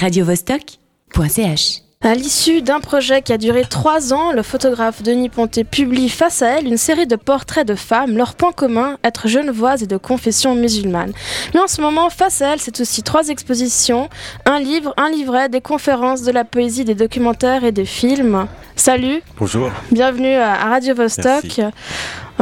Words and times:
radiovostok.ch. 0.00 1.82
À 2.02 2.14
l'issue 2.14 2.62
d'un 2.62 2.80
projet 2.80 3.20
qui 3.20 3.34
a 3.34 3.36
duré 3.36 3.66
trois 3.68 4.14
ans, 4.14 4.32
le 4.32 4.42
photographe 4.42 5.02
Denis 5.02 5.28
Ponté 5.28 5.64
publie 5.64 6.08
face 6.08 6.40
à 6.40 6.58
elle 6.58 6.66
une 6.66 6.78
série 6.78 7.06
de 7.06 7.16
portraits 7.16 7.68
de 7.68 7.74
femmes, 7.74 8.16
leur 8.16 8.34
point 8.34 8.52
commun, 8.52 8.96
être 9.04 9.28
genevoises 9.28 9.82
et 9.82 9.86
de 9.86 9.98
confession 9.98 10.54
musulmane. 10.54 11.12
Mais 11.52 11.60
en 11.60 11.66
ce 11.66 11.82
moment, 11.82 12.08
face 12.08 12.40
à 12.40 12.54
elle, 12.54 12.60
c'est 12.60 12.80
aussi 12.80 13.02
trois 13.02 13.28
expositions, 13.28 14.08
un 14.46 14.58
livre, 14.58 14.94
un 14.96 15.10
livret, 15.10 15.50
des 15.50 15.60
conférences, 15.60 16.22
de 16.22 16.32
la 16.32 16.44
poésie, 16.44 16.86
des 16.86 16.94
documentaires 16.94 17.64
et 17.64 17.72
des 17.72 17.84
films. 17.84 18.46
Salut. 18.76 19.20
Bonjour. 19.38 19.70
Bienvenue 19.92 20.36
à 20.36 20.54
Radio 20.70 20.94
Vostok. 20.94 21.60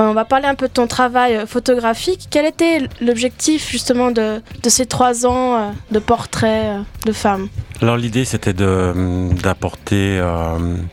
On 0.02 0.14
va 0.14 0.24
parler 0.24 0.46
un 0.46 0.54
peu 0.54 0.68
de 0.68 0.72
ton 0.72 0.86
travail 0.86 1.36
euh, 1.36 1.46
photographique. 1.46 2.28
Quel 2.30 2.46
était 2.46 2.88
l'objectif 3.00 3.70
justement 3.70 4.10
de, 4.10 4.40
ces 4.66 4.86
trois 4.86 5.26
ans 5.26 5.54
euh, 5.56 5.70
de 5.90 5.98
portraits 5.98 6.82
de 7.04 7.12
femmes 7.12 7.48
Alors 7.82 7.96
l'idée 7.96 8.24
c'était 8.24 8.52
d'apporter 8.52 10.18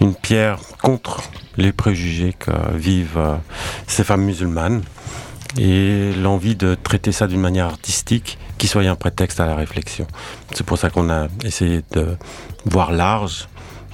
une 0.02 0.16
pierre 0.16 0.59
contre 0.81 1.23
les 1.57 1.71
préjugés 1.71 2.33
que 2.38 2.52
vivent 2.75 3.38
ces 3.88 4.03
femmes 4.03 4.23
musulmanes 4.23 4.81
et 5.58 6.11
l'envie 6.22 6.55
de 6.55 6.75
traiter 6.75 7.11
ça 7.11 7.27
d'une 7.27 7.39
manière 7.39 7.66
artistique 7.66 8.38
qui 8.58 8.67
soit 8.67 8.83
un 8.83 8.95
prétexte 8.95 9.39
à 9.39 9.45
la 9.45 9.55
réflexion. 9.55 10.08
C'est 10.53 10.66
pour 10.66 10.77
ça 10.77 10.89
qu'on 10.89 11.09
a 11.09 11.27
essayé 11.44 11.81
de 11.91 12.17
voir 12.66 12.91
large 12.91 13.47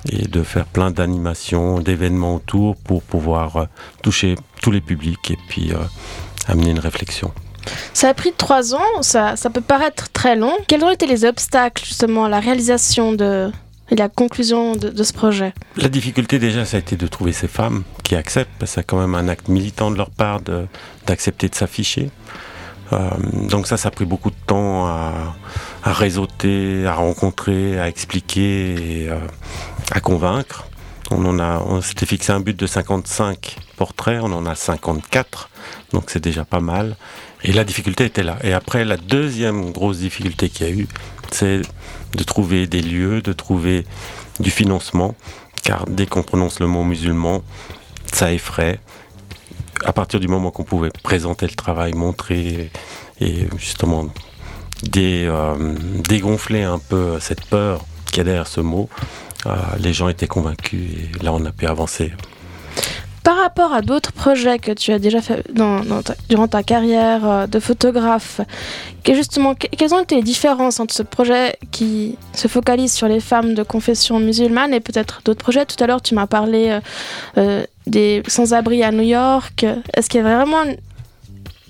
et 0.10 0.28
de 0.28 0.44
faire 0.44 0.66
plein 0.66 0.92
d'animations, 0.92 1.80
d'événements 1.80 2.36
autour 2.36 2.76
pour 2.76 3.04
pouvoir 3.04 3.58
euh, 3.58 3.66
toucher 4.02 4.36
tous 4.62 4.72
les 4.72 4.82
publics 4.82 5.32
et 5.32 5.38
puis 5.50 5.72
euh, 5.72 5.78
amener 6.48 6.72
une 6.72 6.80
réflexion. 6.80 7.32
Ça 7.94 8.10
a 8.10 8.14
pris 8.14 8.34
trois 8.36 8.74
ans, 8.74 9.02
ça, 9.02 9.36
ça 9.36 9.50
peut 9.50 9.62
paraître 9.62 10.10
très 10.12 10.36
long. 10.36 10.54
Quels 10.68 10.84
ont 10.84 10.90
été 10.90 11.06
les 11.06 11.26
obstacles 11.26 11.86
justement 11.86 12.26
à 12.26 12.30
la 12.30 12.40
réalisation 12.40 13.14
de, 13.14 13.52
et 13.92 13.96
la 13.96 14.10
conclusion 14.10 14.76
de, 14.76 15.04
ce 15.04 15.14
projet? 15.14 15.54
La 15.76 15.90
difficulté 15.90 16.40
déjà, 16.40 16.66
ça 16.66 16.78
a 16.78 16.80
été 16.80 16.96
de 16.96 17.08
trouver 17.08 17.34
ces 17.34 17.48
femmes 17.48 17.84
qui 18.04 18.16
acceptent, 18.16 18.52
parce 18.58 18.72
que 18.72 18.76
c'est 18.76 18.88
quand 18.88 19.00
même 19.00 19.16
un 19.16 19.28
acte 19.28 19.48
militant 19.48 19.92
de 19.92 19.98
leur 19.98 20.10
part 20.10 20.40
d'accepter 21.06 21.50
de, 21.50 21.56
s'afficher. 21.56 22.10
Euh, 22.94 23.10
donc 23.50 23.68
ça, 23.68 23.78
ça 23.78 23.90
a 23.90 23.92
pris 23.92 24.06
beaucoup 24.06 24.32
de 24.32 24.36
temps 24.48 24.86
à, 24.86 25.36
à 25.84 25.94
réseauter, 25.94 26.86
à 26.86 26.94
rencontrer, 26.94 27.80
à 27.80 27.88
expliquer 27.88 29.04
et 29.04 29.10
euh, 29.10 29.18
à 29.92 30.00
convaincre. 30.00 30.66
On, 31.12 31.26
en 31.26 31.40
a, 31.40 31.60
on 31.60 31.82
s'était 31.82 32.06
fixé 32.06 32.32
un 32.32 32.40
but 32.40 32.58
de 32.58 32.66
55 32.66 33.58
portraits, 33.76 34.22
on 34.24 34.32
en 34.32 34.46
a 34.46 34.56
54, 34.56 35.50
donc 35.92 36.06
c'est 36.10 36.24
déjà 36.24 36.46
pas 36.46 36.62
mal. 36.62 36.96
Et 37.44 37.52
la 37.52 37.64
difficulté 37.64 38.06
était 38.06 38.24
là. 38.24 38.38
Et 38.44 38.54
après, 38.54 38.86
la 38.86 38.98
deuxième 38.98 39.72
grosse 39.72 39.98
difficulté 39.98 40.48
qu'il 40.48 40.68
y 40.68 40.70
a 40.70 40.74
eu, 40.74 40.88
c'est 41.32 41.62
de 42.16 42.24
trouver 42.24 42.66
des 42.68 42.82
lieux, 42.82 43.22
de 43.22 43.34
trouver 43.34 43.86
du 44.40 44.52
financement, 44.52 45.16
car 45.64 45.86
dès 45.88 46.06
qu'on 46.06 46.24
prononce 46.24 46.60
le 46.60 46.68
mot 46.68 46.84
musulman, 46.84 47.44
ça 48.14 48.32
effraie. 48.32 48.80
À 49.84 49.94
partir 49.94 50.20
du 50.20 50.28
moment 50.28 50.52
qu'on 50.52 50.64
pouvait 50.64 50.92
présenter 51.04 51.48
le 51.48 51.56
travail, 51.56 51.94
montrer 51.94 52.72
et 53.20 53.48
justement 53.58 54.08
euh, 54.98 55.76
dégonfler 56.08 56.64
un 56.64 56.80
peu 56.80 57.20
cette 57.20 57.46
peur 57.46 57.86
qu'il 58.08 58.18
y 58.18 58.22
a 58.22 58.24
derrière 58.24 58.48
ce 58.48 58.62
mot, 58.62 58.90
les 59.80 59.94
gens 59.94 60.10
étaient 60.10 60.28
convaincus 60.28 60.82
et 60.82 61.24
là 61.24 61.34
on 61.34 61.44
a 61.46 61.52
pu 61.52 61.68
avancer. 61.68 62.12
Par 63.24 63.38
rapport 63.38 63.72
à 63.72 63.82
d'autres 63.82 64.12
projets 64.12 64.58
que 64.58 64.72
tu 64.72 64.92
as 64.92 64.98
déjà 64.98 65.22
fait 65.22 65.46
durant 66.28 66.48
ta 66.48 66.64
carrière 66.64 67.30
euh, 67.30 67.46
de 67.46 67.60
photographe, 67.60 68.42
justement, 69.08 69.54
quelles 69.54 69.94
ont 69.94 70.00
été 70.00 70.16
les 70.16 70.24
différences 70.24 70.80
entre 70.80 70.96
ce 70.96 71.04
projet 71.04 71.56
qui 71.70 72.18
se 72.34 72.48
focalise 72.48 72.92
sur 72.92 73.08
les 73.08 73.20
femmes 73.20 73.54
de 73.54 73.62
confession 73.62 74.20
musulmane 74.20 74.74
et 74.74 74.80
peut-être 74.80 75.22
d'autres 75.24 75.44
projets? 75.44 75.68
Tout 75.68 75.82
à 75.84 75.86
l'heure, 75.86 76.02
tu 76.02 76.16
m'as 76.16 76.26
parlé 76.26 76.80
des 77.86 78.24
sans-abri 78.28 78.82
à 78.84 78.92
New 78.92 79.04
York. 79.04 79.66
Est-ce 79.94 80.10
qu'il 80.10 80.22
y 80.22 80.24
a 80.24 80.36
vraiment 80.38 80.64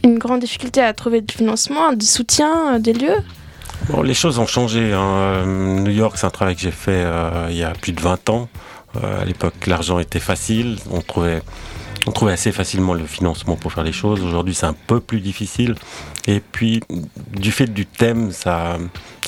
une 0.04 0.18
grande 0.18 0.40
difficulté 0.40 0.82
à 0.82 0.94
trouver 0.94 1.22
du 1.22 1.34
financement, 1.34 1.94
du 1.94 2.06
soutien, 2.06 2.76
euh, 2.76 2.80
des 2.80 2.94
lieux? 2.94 3.18
Les 4.04 4.14
choses 4.14 4.40
ont 4.40 4.48
changé. 4.48 4.94
Hein. 4.94 5.02
Euh, 5.02 5.80
New 5.80 5.92
York, 5.92 6.18
c'est 6.18 6.26
un 6.26 6.32
travail 6.32 6.56
que 6.56 6.62
j'ai 6.62 6.72
fait 6.72 7.04
euh, 7.04 7.48
il 7.50 7.58
y 7.58 7.64
a 7.64 7.72
plus 7.72 7.92
de 7.92 8.02
20 8.02 8.30
ans. 8.30 8.48
à 9.02 9.26
l'époque, 9.26 9.54
l'argent 9.68 10.00
était 10.00 10.20
facile. 10.20 10.78
On 10.92 11.02
trouvait, 11.02 11.42
assez 12.32 12.52
facilement 12.52 12.94
le 12.94 13.06
financement 13.06 13.56
pour 13.56 13.74
faire 13.74 13.84
les 13.84 13.92
choses. 13.92 14.24
Aujourd'hui, 14.24 14.54
c'est 14.54 14.66
un 14.66 14.76
peu 14.88 15.00
plus 15.00 15.20
difficile. 15.20 15.76
Et 16.28 16.40
puis, 16.40 16.82
du 17.32 17.52
fait 17.52 17.68
du 17.68 17.86
thème, 17.86 18.32
ça, 18.32 18.78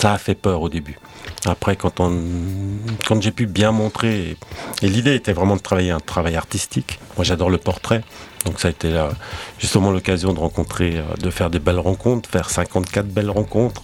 a 0.03 0.17
fait 0.17 0.35
peur 0.35 0.61
au 0.61 0.69
début. 0.69 0.97
Après, 1.45 1.75
quand, 1.75 3.21
j'ai 3.21 3.31
pu 3.31 3.45
bien 3.45 3.71
montrer, 3.71 4.37
et 4.81 4.87
l'idée 4.89 5.15
était 5.15 5.33
vraiment 5.33 5.55
de 5.55 5.61
travailler 5.61 5.91
un 5.91 5.99
travail 5.99 6.35
artistique. 6.35 6.99
Moi, 7.17 7.23
j'adore 7.23 7.49
le 7.49 7.57
portrait. 7.57 8.03
Donc 8.45 8.59
ça 8.59 8.67
a 8.67 8.71
été 8.71 8.93
justement 9.59 9.91
l'occasion 9.91 10.33
de 10.33 10.39
rencontrer, 10.39 10.97
euh, 10.97 11.15
de 11.17 11.29
faire 11.29 11.49
des 11.49 11.59
belles 11.59 11.79
rencontres, 11.79 12.29
faire 12.29 12.49
54 12.49 13.07
belles 13.07 13.29
rencontres. 13.29 13.83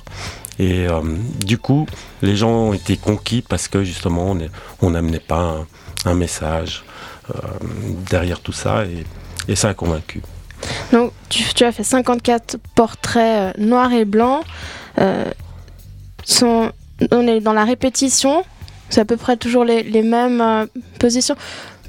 Et 0.59 0.87
euh, 0.87 1.01
du 1.45 1.57
coup, 1.57 1.87
les 2.21 2.35
gens 2.35 2.51
ont 2.51 2.73
été 2.73 2.97
conquis 2.97 3.41
parce 3.41 3.69
que 3.69 3.83
justement, 3.83 4.35
on 4.81 4.89
n'amenait 4.89 5.21
pas 5.21 5.65
un, 6.05 6.13
message 6.13 6.83
euh, 7.33 7.39
derrière 8.09 8.41
tout 8.41 8.51
ça 8.51 8.83
et, 8.85 9.05
ça 9.55 9.69
a 9.69 9.73
convaincu. 9.73 10.21
Donc 10.91 11.11
tu, 11.29 11.63
as 11.63 11.71
fait 11.71 11.83
54 11.83 12.57
portraits 12.75 13.57
noirs 13.57 13.91
et 13.93 14.05
blancs. 14.05 14.43
on 14.97 16.71
est 17.27 17.39
dans 17.39 17.53
la 17.53 17.63
répétition, 17.63 18.43
c'est 18.89 19.01
à 19.01 19.05
peu 19.05 19.17
près 19.17 19.37
toujours 19.37 19.63
les, 19.63 20.03
mêmes 20.03 20.67
positions. 20.99 21.35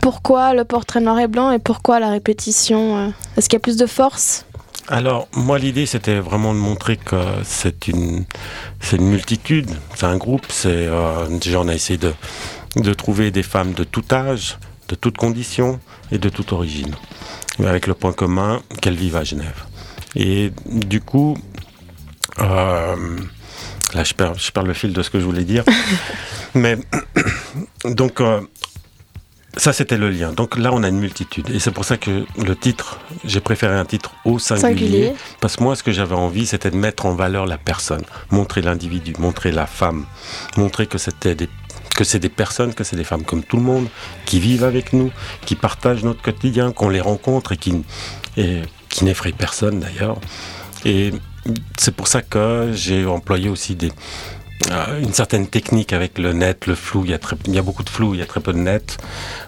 Pourquoi 0.00 0.54
le 0.54 0.64
portrait 0.64 1.00
noir 1.00 1.18
et 1.18 1.26
blanc 1.26 1.50
et 1.50 1.58
pourquoi 1.58 2.00
la 2.00 2.08
répétition 2.08 2.96
euh 2.96 3.08
Est-ce 3.36 3.50
qu'il 3.50 3.58
y 3.58 3.60
a 3.60 3.60
plus 3.60 3.76
de 3.76 3.86
force? 3.86 4.46
Alors, 4.90 5.28
moi, 5.32 5.60
l'idée, 5.60 5.86
c'était 5.86 6.18
vraiment 6.18 6.52
de 6.52 6.58
montrer 6.58 6.96
que 6.96 7.16
c'est 7.44 7.86
une, 7.86 8.24
c'est 8.80 8.96
une 8.96 9.06
multitude, 9.06 9.70
c'est 9.94 10.06
un 10.06 10.16
groupe. 10.16 10.44
C'est, 10.48 10.88
euh, 10.88 11.28
déjà, 11.38 11.60
on 11.60 11.68
a 11.68 11.74
essayé 11.74 11.96
de, 11.96 12.12
de 12.74 12.92
trouver 12.92 13.30
des 13.30 13.44
femmes 13.44 13.72
de 13.72 13.84
tout 13.84 14.02
âge, 14.10 14.58
de 14.88 14.96
toutes 14.96 15.16
conditions 15.16 15.78
et 16.10 16.18
de 16.18 16.28
toute 16.28 16.52
origine, 16.52 16.92
avec 17.60 17.86
le 17.86 17.94
point 17.94 18.12
commun 18.12 18.62
qu'elles 18.82 18.96
vivent 18.96 19.14
à 19.14 19.22
Genève. 19.22 19.64
Et 20.16 20.52
du 20.66 21.00
coup, 21.00 21.38
euh, 22.40 22.96
là, 23.94 24.02
je 24.02 24.14
perds, 24.14 24.34
je 24.38 24.50
perds 24.50 24.64
le 24.64 24.74
fil 24.74 24.92
de 24.92 25.02
ce 25.02 25.10
que 25.10 25.20
je 25.20 25.24
voulais 25.24 25.44
dire. 25.44 25.62
Mais 26.54 26.76
donc, 27.84 28.20
ça, 29.56 29.72
c'était 29.72 29.96
le 29.96 30.10
lien. 30.10 30.32
Donc 30.32 30.56
là, 30.56 30.70
on 30.72 30.82
a 30.82 30.88
une 30.88 31.00
multitude. 31.00 31.50
Et 31.50 31.58
c'est 31.58 31.72
pour 31.72 31.84
ça 31.84 31.96
que 31.96 32.24
le 32.38 32.56
titre, 32.56 33.00
j'ai 33.24 33.40
préféré 33.40 33.74
un 33.74 33.84
titre 33.84 34.12
au 34.24 34.38
singulier, 34.38 35.12
Parce 35.40 35.56
que 35.56 35.62
moi, 35.64 35.74
ce 35.74 35.82
que 35.82 35.92
j'avais 35.92 36.14
envie, 36.14 36.46
c'était 36.46 36.70
de 36.70 36.76
mettre 36.76 37.06
en 37.06 37.14
valeur 37.14 37.46
la 37.46 37.58
personne, 37.58 38.04
montrer 38.30 38.62
l'individu, 38.62 39.14
montrer 39.18 39.50
la 39.50 39.66
femme, 39.66 40.06
montrer 40.56 40.86
que 40.86 40.98
c'était 40.98 41.34
des 41.34 41.48
que 41.96 42.04
c'est 42.04 42.20
des 42.20 42.30
personnes, 42.30 42.72
que 42.72 42.84
c'est 42.84 42.96
des 42.96 43.04
femmes 43.04 43.24
comme 43.24 43.42
tout 43.42 43.56
le 43.56 43.62
monde, 43.62 43.88
qui 44.24 44.40
vivent 44.40 44.64
avec 44.64 44.94
nous, 44.94 45.10
qui 45.44 45.54
partagent 45.54 46.04
notre 46.04 46.22
quotidien, 46.22 46.72
qu'on 46.72 46.88
les 46.88 47.00
rencontre 47.00 47.52
et 47.52 47.56
qui, 47.58 47.82
et 48.38 48.62
qui 48.88 49.04
n'effraient 49.04 49.32
personne 49.32 49.80
d'ailleurs. 49.80 50.16
Et 50.86 51.12
c'est 51.76 51.94
pour 51.94 52.08
ça 52.08 52.22
que 52.22 52.70
j'ai 52.72 53.04
employé 53.04 53.48
aussi 53.50 53.74
des, 53.74 53.92
une 54.68 55.12
certaine 55.12 55.46
technique 55.46 55.92
avec 55.92 56.18
le 56.18 56.32
net, 56.32 56.66
le 56.66 56.74
flou, 56.74 57.04
il 57.04 57.10
y 57.10 57.14
a, 57.14 57.18
très, 57.18 57.36
il 57.46 57.54
y 57.54 57.58
a 57.58 57.62
beaucoup 57.62 57.82
de 57.82 57.88
flou, 57.88 58.14
il 58.14 58.20
y 58.20 58.22
a 58.22 58.26
très 58.26 58.40
peu 58.40 58.52
de 58.52 58.58
net, 58.58 58.98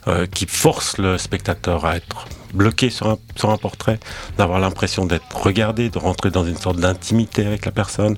euh, 0.09 0.27
qui 0.27 0.47
force 0.47 0.99
le 0.99 1.19
spectateur 1.19 1.85
à 1.85 1.97
être 1.97 2.27
bloqué 2.55 2.91
sur 2.91 3.09
un, 3.09 3.19
sur 3.37 3.51
un 3.51 3.57
portrait, 3.57 3.99
d'avoir 4.37 4.59
l'impression 4.59 5.07
d'être 5.07 5.25
regardé, 5.37 5.91
de 5.91 5.99
rentrer 5.99 6.31
dans 6.31 6.45
une 6.45 6.57
sorte 6.57 6.79
d'intimité 6.79 7.47
avec 7.47 7.65
la 7.65 7.73
personne. 7.73 8.17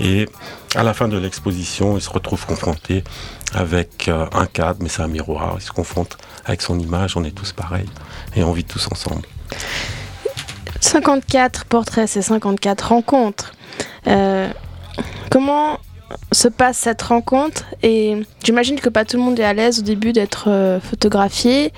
Et 0.00 0.28
à 0.74 0.82
la 0.82 0.94
fin 0.94 1.08
de 1.08 1.18
l'exposition, 1.18 1.96
il 1.96 2.00
se 2.00 2.10
retrouve 2.10 2.44
confronté 2.46 3.02
avec 3.52 4.08
euh, 4.08 4.26
un 4.32 4.46
cadre, 4.46 4.78
mais 4.80 4.88
c'est 4.88 5.02
un 5.02 5.08
miroir, 5.08 5.56
il 5.58 5.62
se 5.62 5.72
confronte 5.72 6.18
avec 6.44 6.62
son 6.62 6.78
image, 6.78 7.16
on 7.16 7.24
est 7.24 7.34
tous 7.34 7.52
pareils 7.52 7.88
et 8.36 8.42
on 8.42 8.52
vit 8.52 8.64
tous 8.64 8.88
ensemble. 8.92 9.22
54 10.80 11.64
portraits, 11.64 12.08
c'est 12.08 12.22
54 12.22 12.88
rencontres. 12.88 13.52
comment 15.30 15.77
se 16.38 16.46
passe 16.46 16.78
cette 16.78 17.02
rencontre 17.02 17.64
et 17.82 18.22
j'imagine 18.44 18.78
que 18.78 18.88
pas 18.88 19.04
tout 19.04 19.16
le 19.16 19.22
monde 19.24 19.40
est 19.40 19.44
à 19.44 19.52
l'aise 19.52 19.80
au 19.80 19.82
début 19.82 20.12
d'être 20.12 20.44
euh, 20.48 20.78
photographié. 20.78 21.72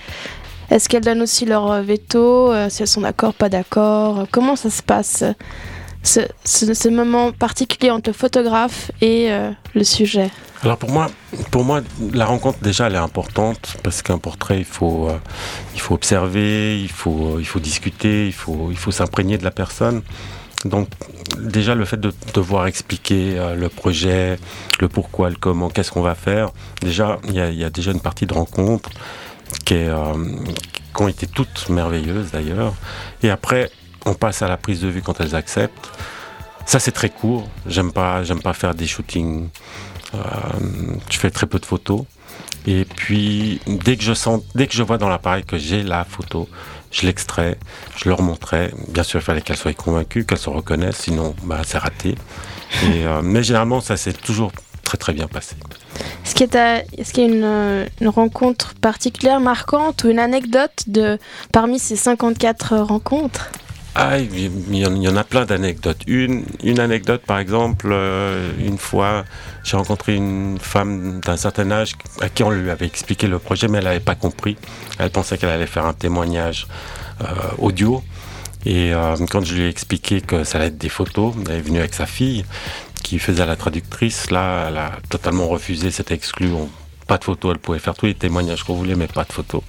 Est-ce 0.71 0.89
qu'elles 0.89 1.03
donnent 1.03 1.23
aussi 1.23 1.47
leur 1.47 1.71
euh, 1.71 1.81
veto, 1.81 2.53
euh, 2.53 2.69
si 2.69 2.83
elles 2.83 2.89
sont 2.89 3.01
d'accord, 3.01 3.33
pas 3.33 3.49
d'accord? 3.49 4.27
Comment 4.31 4.57
ça 4.57 4.69
se 4.69 4.83
passe 4.83 5.25
ce, 6.03 6.89
moment 6.89 7.33
particulier 7.33 7.91
entre 7.91 8.11
le 8.11 8.15
photographe 8.15 8.91
et 9.01 9.31
le 9.75 9.85
sujet? 9.85 10.31
Alors 10.63 10.77
pour 10.77 10.91
moi, 10.91 11.09
pour 11.51 11.65
moi, 11.65 11.81
la 12.13 12.27
rencontre 12.27 12.59
déjà 12.61 12.87
elle 12.87 12.95
est 12.95 12.99
importante 12.99 13.77
parce 13.83 14.03
qu'un 14.03 14.19
portrait 14.19 14.59
il 14.59 14.65
faut, 14.65 15.11
il 15.75 15.81
faut 15.81 15.95
observer, 15.95 16.81
il 16.81 16.91
faut, 16.91 17.39
il 17.39 17.47
faut 17.47 17.61
discuter, 17.61 18.27
il 18.27 18.33
faut, 18.33 18.69
il 18.71 18.79
faut 18.79 18.91
s'imprégner 18.91 19.37
de 19.37 19.45
la 19.45 19.51
personne. 19.51 20.03
Donc 20.65 20.89
déjà 21.39 21.75
le 21.75 21.85
fait 21.85 21.99
de 21.99 22.13
devoir 22.35 22.67
expliquer 22.67 23.39
euh, 23.39 23.55
le 23.55 23.69
projet, 23.69 24.39
le 24.81 24.89
pourquoi, 24.89 25.31
le 25.31 25.37
comment, 25.37 25.71
qu'est-ce 25.71 25.91
qu'on 25.91 26.03
va 26.03 26.15
faire, 26.15 26.51
déjà 26.83 27.19
il 27.29 27.35
y, 27.35 27.65
a 27.65 27.71
déjà 27.71 27.93
une 27.93 28.01
partie 28.01 28.27
de 28.27 28.35
rencontre 28.35 28.91
qui, 29.65 29.75
est, 29.75 29.89
euh, 29.89 30.15
qui 30.95 31.03
ont 31.03 31.09
été 31.09 31.27
toutes 31.27 31.71
merveilleuses 31.71 32.31
d'ailleurs. 32.33 32.75
Et 33.23 33.31
après 33.31 33.71
on 34.05 34.15
passe 34.15 34.43
à 34.43 34.49
la 34.49 34.59
prise 34.59 34.81
de 34.81 34.89
vue 34.89 35.01
quand 35.01 35.21
elles 35.21 35.35
acceptent. 35.35 35.91
Ça 36.67 36.79
c'est 36.79 36.93
très 36.93 37.09
court. 37.09 37.49
J'aime 37.67 37.93
pas, 37.93 38.23
pas 38.43 38.53
faire 38.53 38.75
des 38.75 38.87
shootings. 38.87 39.49
Euh, 40.15 40.19
je 41.11 41.19
fais 41.19 41.31
très 41.31 41.47
peu 41.47 41.59
de 41.59 41.67
photos. 41.67 42.05
Et 42.67 42.85
puis 42.85 43.61
dès 43.67 43.97
que 43.97 44.03
je 44.03 44.13
sens, 44.13 44.43
dès 44.55 44.67
que 44.67 44.75
je 44.75 44.83
vois 44.83 44.99
dans 44.99 45.09
l'appareil 45.09 45.45
que 45.45 45.57
j'ai 45.57 45.83
la 45.83 46.05
photo, 46.05 46.49
je 46.91 47.07
l'extrais, 47.07 47.57
je 47.97 48.09
leur 48.09 48.23
montrais. 48.23 48.73
Bien 48.89 49.03
sûr, 49.03 49.21
il 49.21 49.23
fallait 49.23 49.43
qu'elles 49.43 49.57
soient 49.57 49.73
convaincues, 49.73 50.25
qu'elles 50.25 50.39
se 50.39 50.51
reconnaissent, 50.51 50.99
sinon 50.99 51.35
bah, 51.45 51.61
c'est 51.65 51.79
raté. 51.79 52.15
Euh, 52.85 53.21
mais 53.23 53.43
généralement, 53.43 53.81
ça 53.81 53.97
s'est 53.97 54.13
toujours 54.13 54.53
très 54.85 54.99
très 54.99 55.13
bien 55.13 55.29
passé. 55.29 55.57
Est-ce 56.25 56.35
qu'il 56.35 56.53
y 56.53 56.57
a, 56.57 56.83
une, 57.27 57.45
euh, 57.45 57.87
une, 58.01 58.09
rencontre 58.09 58.75
particulière, 58.75 59.41
marquante 59.41 60.05
ou 60.05 60.09
une 60.09 60.19
anecdote 60.19 60.85
de, 60.87 61.19
parmi 61.53 61.79
ces 61.79 61.97
54 61.97 62.79
rencontres? 62.79 63.51
Ah, 63.97 64.19
il 64.19 64.77
y, 64.77 65.09
en 65.09 65.17
a 65.17 65.25
plein 65.25 65.45
d'anecdotes. 65.45 66.03
Une, 66.07 66.45
une 66.63 66.79
anecdote, 66.79 67.23
par 67.27 67.41
exemple, 67.41 67.89
euh, 67.91 68.53
une 68.59 68.79
fois, 68.79 69.25
j'ai 69.65 69.77
rencontré 69.77 70.15
une 70.15 70.59
femme 70.61 71.21
d'un 71.21 71.37
certain 71.37 71.71
âge 71.73 71.97
à 72.21 72.29
qui 72.29 72.45
on 72.45 72.51
lui 72.51 72.71
avait 72.71 72.87
expliqué 72.87 73.27
le 73.27 73.41
projet, 73.41 73.67
mais 73.67 73.79
elle 73.79 73.85
n'avait 73.85 73.99
pas 73.99 74.15
compris. 74.15 74.57
Elle 74.99 75.11
pensait 75.11 75.39
qu'elle 75.39 75.51
allait 75.51 75.67
faire 75.67 75.87
un 75.87 75.93
témoignage 75.93 76.69
euh, 77.23 77.25
audio. 77.59 78.03
Et 78.65 78.95
euh, 78.95 79.17
quand 79.29 79.45
je 79.45 79.55
lui 79.55 79.63
ai 79.63 79.69
expliqué 79.69 80.21
que 80.21 80.45
ça 80.45 80.59
allait 80.59 80.69
être 80.69 80.79
des 80.79 80.89
photos, 80.89 81.35
elle 81.49 81.57
est 81.57 81.61
venue 81.61 81.81
avec 81.81 81.95
sa 81.95 82.07
fille 82.07 82.45
qui 83.03 83.19
faisait 83.19 83.45
la 83.45 83.57
traductrice. 83.57 84.31
Là, 84.31 84.67
elle 84.69 84.77
a 84.77 84.93
totalement 85.09 85.49
refusé, 85.49 85.91
c'était 85.91 86.15
exclu 86.15 86.49
pas 87.11 87.19
de 87.19 87.25
photos, 87.25 87.51
elle 87.55 87.59
pouvait 87.59 87.81
faire 87.81 87.97
tous 87.97 88.07
les 88.07 88.15
témoignages 88.15 88.63
qu'on 88.63 88.75
voulait, 88.75 88.95
mais 88.95 89.09
pas 89.09 89.25
de 89.25 89.33
photos. 89.33 89.63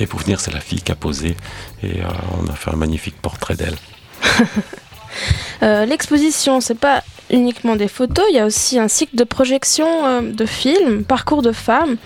Et 0.00 0.06
pour 0.06 0.20
venir, 0.20 0.40
c'est 0.40 0.54
la 0.54 0.60
fille 0.60 0.80
qui 0.80 0.90
a 0.90 0.94
posé, 0.94 1.36
et 1.82 2.00
euh, 2.00 2.06
on 2.40 2.48
a 2.48 2.54
fait 2.54 2.70
un 2.70 2.76
magnifique 2.76 3.20
portrait 3.20 3.56
d'elle. 3.56 3.76
euh, 5.62 5.84
L'exposition, 5.84 6.62
c'est 6.62 6.78
pas 6.78 7.04
uniquement 7.28 7.76
des 7.76 7.88
photos, 7.88 8.24
il 8.30 8.36
y 8.36 8.38
a 8.38 8.46
aussi 8.46 8.78
un 8.78 8.88
cycle 8.88 9.16
de 9.16 9.24
projection 9.24 9.86
euh, 10.06 10.22
de 10.22 10.46
films, 10.46 11.04
parcours 11.04 11.42
de 11.42 11.52
femmes. 11.52 11.98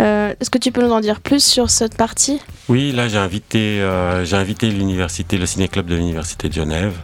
Euh, 0.00 0.32
est-ce 0.40 0.48
que 0.48 0.56
tu 0.56 0.72
peux 0.72 0.82
nous 0.82 0.92
en 0.92 1.00
dire 1.00 1.20
plus 1.20 1.44
sur 1.44 1.68
cette 1.68 1.98
partie? 1.98 2.40
Oui, 2.70 2.90
là 2.92 3.08
j'ai 3.08 3.18
invité, 3.18 3.86
j'ai 4.24 4.36
invité 4.36 4.70
l'université, 4.70 5.36
le 5.36 5.44
ciné-club 5.44 5.84
de 5.84 5.94
l'université 5.94 6.48
de 6.48 6.54
Genève, 6.54 6.94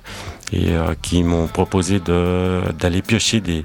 et 0.54 0.69
qui 1.02 1.22
m'ont 1.25 1.46
proposé 1.46 2.00
d'aller 2.00 3.02
piocher 3.02 3.42
des, 3.42 3.64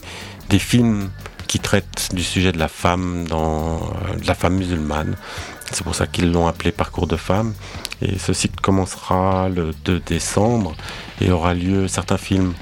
des 0.50 0.60
films 0.60 1.10
qui 1.48 1.60
traite 1.60 2.10
du 2.14 2.24
sujet 2.24 2.52
de 2.52 2.60
la 2.60 2.68
femme, 2.68 3.28
dans, 3.28 3.76
euh, 3.76 4.16
la 4.26 4.36
femme 4.36 4.56
musulmane. 4.56 5.16
C'est 5.72 5.84
pour 5.84 5.96
ça 5.96 6.08
qu'ils 6.08 6.32
l'ont 6.32 6.48
appelé 6.48 6.72
Parcours 6.72 7.08
de 7.08 7.16
femmes. 7.16 7.54
Et 8.02 8.20
ce 8.20 8.34
cycle 8.34 8.60
commencera 8.62 9.50
le 9.50 9.72
2 9.86 10.00
décembre 10.00 10.76
et 11.22 11.32
aura 11.32 11.54
lieu 11.54 11.88
certains 11.88 12.18
films 12.18 12.54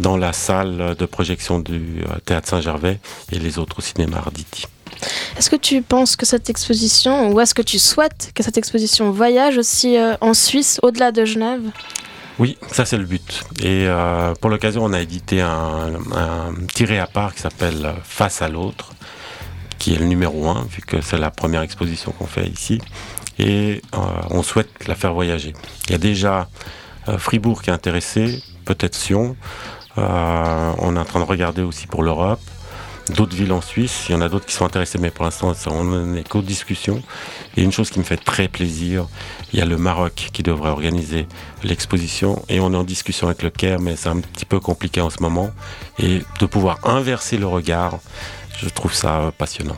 dans 0.00 0.16
la 0.16 0.32
salle 0.32 0.96
de 0.98 1.06
projection 1.06 1.60
du 1.60 2.02
euh, 2.02 2.18
Théâtre 2.24 2.48
Saint-Gervais 2.48 3.00
et 3.32 3.38
les 3.38 3.58
autres 3.58 3.78
au 3.78 3.82
cinéma 3.82 4.18
Arditi. 4.18 4.66
Est-ce 5.38 5.48
que 5.50 5.56
tu 5.56 5.82
penses 5.82 6.16
que 6.16 6.26
cette 6.26 6.50
exposition, 6.50 7.30
ou 7.30 7.40
est-ce 7.40 7.54
que 7.54 7.62
tu 7.62 7.78
souhaites 7.78 8.32
que 8.34 8.42
cette 8.42 8.58
exposition 8.58 9.10
voyage 9.10 9.56
aussi 9.56 9.96
euh, 9.96 10.14
en 10.20 10.34
Suisse, 10.34 10.78
au-delà 10.82 11.12
de 11.12 11.24
Genève? 11.24 11.62
Oui, 12.38 12.56
ça 12.70 12.84
c'est 12.84 12.96
le 12.96 13.04
but. 13.04 13.44
Et 13.60 13.86
euh, 13.86 14.34
pour 14.34 14.50
l'occasion, 14.50 14.84
on 14.84 14.92
a 14.92 15.00
édité 15.00 15.40
un, 15.40 15.92
tiré 16.72 16.98
à 16.98 17.06
part 17.06 17.34
qui 17.34 17.40
s'appelle 17.40 17.94
Face 18.02 18.42
à 18.42 18.48
l'autre, 18.48 18.92
qui 19.78 19.94
est 19.94 19.98
le 19.98 20.06
numéro 20.06 20.48
un, 20.48 20.64
vu 20.70 20.82
que 20.82 21.00
c'est 21.00 21.18
la 21.18 21.30
première 21.30 21.62
exposition 21.62 22.12
qu'on 22.12 22.26
fait 22.26 22.46
ici. 22.46 22.80
Et 23.38 23.82
euh, 23.94 23.98
on 24.30 24.42
souhaite 24.42 24.86
la 24.86 24.94
faire 24.94 25.12
voyager. 25.12 25.54
Il 25.86 25.92
y 25.92 25.94
a 25.94 25.98
déjà 25.98 26.48
euh, 27.08 27.18
Fribourg 27.18 27.62
qui 27.62 27.70
est 27.70 27.72
intéressé, 27.72 28.42
peut-être 28.64 28.94
Sion. 28.94 29.36
on 29.96 30.96
est 30.96 30.98
en 30.98 31.04
train 31.04 31.20
de 31.20 31.24
regarder 31.24 31.62
aussi 31.62 31.86
pour 31.86 32.02
l'Europe 32.02 32.40
d'autres 33.10 33.36
villes 33.36 33.52
en 33.52 33.60
Suisse. 33.60 34.06
Il 34.08 34.12
y 34.12 34.14
en 34.14 34.20
a 34.20 34.28
d'autres 34.28 34.46
qui 34.46 34.54
sont 34.54 34.64
intéressés, 34.64 34.98
mais 34.98 35.10
pour 35.10 35.24
l'instant, 35.24 35.52
on 35.66 35.84
n'est 36.06 36.24
qu'aux 36.24 36.42
discussions. 36.42 37.02
Et 37.56 37.62
une 37.62 37.72
chose 37.72 37.90
qui 37.90 37.98
me 37.98 38.04
fait 38.04 38.16
très 38.16 38.48
plaisir, 38.48 39.06
il 39.52 39.58
y 39.58 39.62
a 39.62 39.66
le 39.66 39.76
Maroc 39.76 40.30
qui 40.32 40.42
devrait 40.42 40.70
organiser 40.70 41.26
l'exposition 41.62 42.42
et 42.48 42.60
on 42.60 42.72
est 42.72 42.76
en 42.76 42.84
discussion 42.84 43.26
avec 43.26 43.42
le 43.42 43.50
Caire, 43.50 43.80
mais 43.80 43.96
c'est 43.96 44.08
un 44.08 44.20
petit 44.20 44.46
peu 44.46 44.60
compliqué 44.60 45.00
en 45.00 45.10
ce 45.10 45.22
moment. 45.22 45.50
Et 45.98 46.20
de 46.40 46.46
pouvoir 46.46 46.78
inverser 46.84 47.36
le 47.36 47.46
regard, 47.46 47.98
je 48.58 48.68
trouve 48.68 48.94
ça 48.94 49.32
passionnant. 49.36 49.76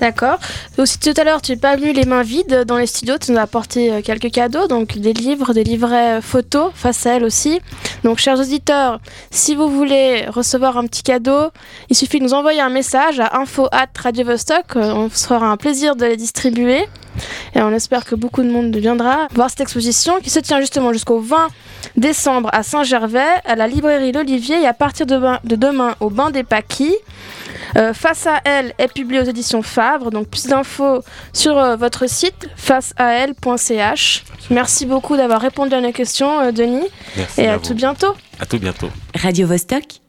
D'accord. 0.00 0.38
Aussi 0.78 0.98
tout 0.98 1.14
à 1.16 1.24
l'heure, 1.24 1.42
tu 1.42 1.52
n'es 1.52 1.58
pas 1.58 1.76
venu 1.76 1.92
les 1.92 2.04
mains 2.04 2.22
vides 2.22 2.64
dans 2.66 2.78
les 2.78 2.86
studios, 2.86 3.18
tu 3.18 3.32
nous 3.32 3.38
as 3.38 3.42
apporté 3.42 3.92
euh, 3.92 4.00
quelques 4.02 4.30
cadeaux, 4.30 4.66
donc 4.66 4.98
des 4.98 5.12
livres, 5.12 5.52
des 5.52 5.64
livrets 5.64 6.18
euh, 6.18 6.20
photos, 6.20 6.70
face 6.74 7.06
à 7.06 7.16
elle 7.16 7.24
aussi. 7.24 7.60
Donc 8.04 8.18
chers 8.18 8.38
auditeurs, 8.38 9.00
si 9.30 9.54
vous 9.54 9.68
voulez 9.68 10.26
recevoir 10.28 10.76
un 10.78 10.86
petit 10.86 11.02
cadeau, 11.02 11.50
il 11.90 11.96
suffit 11.96 12.18
de 12.18 12.24
nous 12.24 12.34
envoyer 12.34 12.60
un 12.60 12.70
message 12.70 13.20
à 13.20 13.38
info 13.38 13.68
at 13.72 13.88
Radio 13.98 14.24
Vostok, 14.24 14.76
euh, 14.76 14.92
on 14.92 15.10
se 15.10 15.26
fera 15.26 15.46
un 15.46 15.56
plaisir 15.56 15.96
de 15.96 16.06
les 16.06 16.16
distribuer. 16.16 16.86
Et 17.54 17.60
on 17.60 17.72
espère 17.72 18.04
que 18.04 18.14
beaucoup 18.14 18.42
de 18.42 18.50
monde 18.50 18.74
viendra 18.74 19.28
voir 19.34 19.50
cette 19.50 19.60
exposition 19.60 20.20
qui 20.20 20.30
se 20.30 20.38
tient 20.38 20.60
justement 20.60 20.92
jusqu'au 20.92 21.20
20 21.20 21.48
décembre 21.96 22.48
à 22.52 22.62
Saint-Gervais, 22.62 23.40
à 23.44 23.54
la 23.54 23.66
librairie 23.66 24.12
L'Olivier 24.12 24.62
et 24.62 24.66
à 24.66 24.72
partir 24.72 25.06
de, 25.06 25.20
demain 25.44 25.94
au 26.00 26.10
Bain 26.10 26.30
des 26.30 26.42
Paquis. 26.42 26.94
Euh, 27.76 27.92
face 27.94 28.26
à 28.26 28.40
elle 28.44 28.74
est 28.78 28.92
publié 28.92 29.20
aux 29.20 29.24
éditions 29.24 29.62
Favre, 29.62 30.10
donc 30.10 30.28
plus 30.28 30.46
d'infos 30.46 31.02
sur 31.32 31.58
euh, 31.58 31.76
votre 31.76 32.08
site 32.08 32.48
faceaelle.ch. 32.56 34.24
Merci 34.50 34.86
beaucoup 34.86 35.16
d'avoir 35.16 35.40
répondu 35.40 35.74
à 35.74 35.80
nos 35.80 35.92
questions, 35.92 36.40
euh, 36.40 36.52
Denis. 36.52 36.88
Merci 37.16 37.40
et 37.40 37.48
à, 37.48 37.58
tout 37.58 37.74
bientôt. 37.74 38.14
À 38.40 38.46
tout 38.46 38.58
bientôt. 38.58 38.88
Radio 39.14 39.46
-Vostok 39.46 40.00